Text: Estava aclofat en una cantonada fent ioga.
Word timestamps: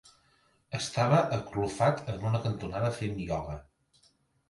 Estava 0.79 1.19
aclofat 1.37 2.03
en 2.17 2.27
una 2.33 2.43
cantonada 2.49 2.93
fent 3.01 3.25
ioga. 3.31 3.63